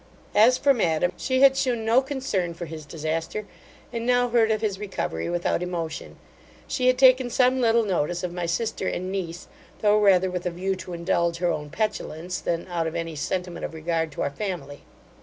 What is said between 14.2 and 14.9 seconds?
our family.